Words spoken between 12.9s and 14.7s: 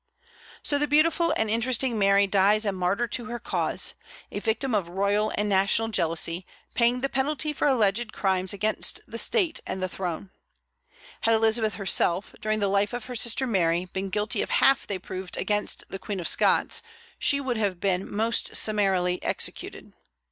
of her sister Mary, been guilty of